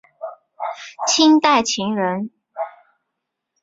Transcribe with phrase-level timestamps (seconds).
[1.05, 2.31] 清代琴人。